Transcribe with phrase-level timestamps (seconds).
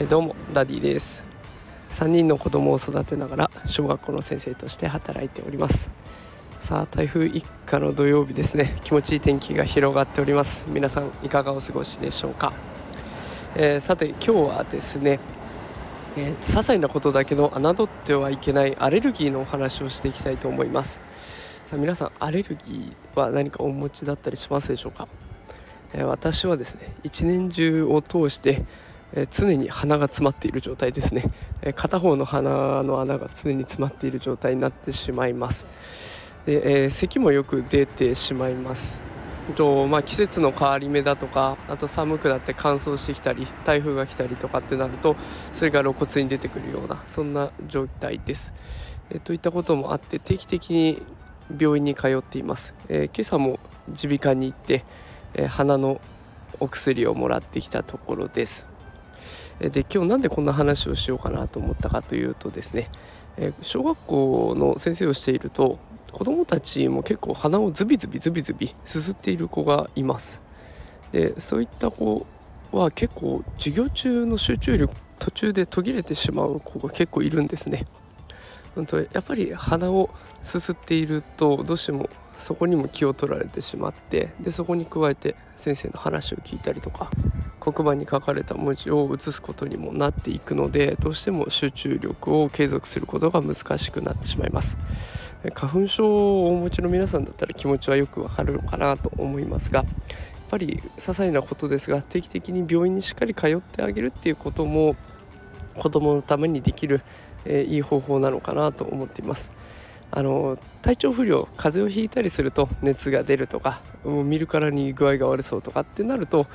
[0.00, 1.26] えどうもダディです。
[1.90, 5.90] 3人の子供を育てながら小学校の先生として働いております。
[6.60, 8.76] さあ台風一過の土曜日ですね。
[8.84, 10.68] 気持ちいい天気が広がっております。
[10.70, 12.52] 皆さんいかがお過ごしでしょうか、
[13.56, 15.18] えー、さて今日はですね
[16.18, 21.00] えー、些細なことだけど侮ってはいけないアレルギーのお話をしていきたいと思います。
[21.68, 25.06] さあ皆さんアレルギーは何かお持ちだったりしますでしょうか、
[25.92, 28.64] えー、私はですね一年中を通して
[29.12, 31.24] え常に鼻が詰まっている状態ですね、
[31.60, 35.66] え片方の鼻の穴が常に詰まっている状態になってしまいます。
[36.44, 39.00] で、えー、咳もよく出てしまいます。
[39.56, 45.16] と、まあ、季節の変わり目だとかあと寒くなって乾燥してきたり台風が来たりとかってなると
[45.52, 48.52] それが露骨に出てくるようなそんな状態です、
[49.08, 51.02] え、といったこともあって定期的に
[51.56, 54.84] 病院に通っています、えー、今朝も耳鼻科に行って、
[55.34, 56.00] え鼻の
[56.60, 58.68] お薬をもらってきたところです。
[59.60, 62.88] で今日なんでこんな話をしようかなと思ったかというとですね
[63.36, 65.78] え小学校の先生をしていると
[66.12, 70.42] 子どもたちも結構鼻をズビズビズビズビすすっている子がいます。
[71.12, 72.26] でそういった子
[72.72, 77.86] は結構授業中の集中力途中で途切れてしまう子が結構いるんですね。
[78.74, 80.10] 本当やっぱり鼻を
[80.42, 87.10] すすっているとどうしてもそこにも気を取られてしまってでそこに加えて先生の話を聞いたりとか
[87.58, 94.78] 黒板に書かれた文字を写すことにもなっていくのでどうしても集中力を継続することが難しくなってしまいます。
[95.54, 99.88] 花粉症をお持ちの皆さんだったら気持ちはよくわかるのかなと思いますがやっ
[100.50, 104.96] ぱり些細なことですが定期的に病院にしっかり通ってあげるっていうことも
[105.78, 107.02] 子供のためにできる、
[107.44, 109.52] え、いい方法なのかなと思っています
[110.10, 116.46] あの体調不良風邪をひいたりすると熱が出るとかもう見るからに具合が悪そうとかってなると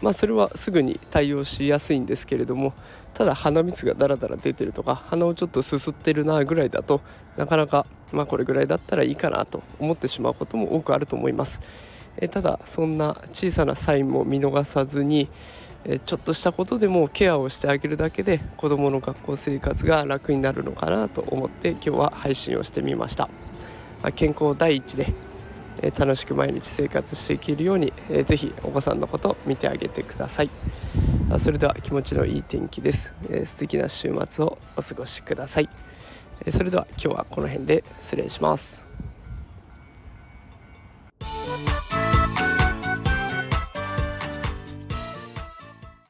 [0.00, 2.72] まあそれはすぐに対応しやすいんですけれども
[3.12, 7.00] ただ鼻水がダラダラ出てるとか鼻をちょっとすすってるなぐらいだと
[7.36, 11.60] なかなかまあこれぐらいだったらいいかなと思ってしまうことも多くあると思います。
[12.16, 15.28] えただそんな小さなサインも見逃さずに
[15.86, 23.28] えちょっとしたことでもケアをしてあげるだけで子どもの学校生活が楽になるのかなと思って今日は配信をしてみました、
[24.02, 25.12] まあ、健康第一で、
[25.82, 30.50] え楽しく毎日生活していけるように、えー、ぜひお子さんのこと見てあげてください。
[31.38, 35.68] それでは気持ちのいい天気です、え、素敵な週末をお過ごしください、
[36.46, 38.86] えそれでは今日はこの辺で失礼します。